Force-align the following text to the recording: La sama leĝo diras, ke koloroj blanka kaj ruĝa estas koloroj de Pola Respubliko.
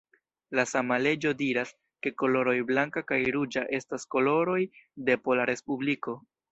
La 0.59 0.63
sama 0.69 0.95
leĝo 1.07 1.33
diras, 1.41 1.73
ke 2.07 2.13
koloroj 2.23 2.57
blanka 2.73 3.05
kaj 3.13 3.21
ruĝa 3.37 3.67
estas 3.81 4.11
koloroj 4.17 4.61
de 5.11 5.21
Pola 5.29 5.49
Respubliko. 5.55 6.23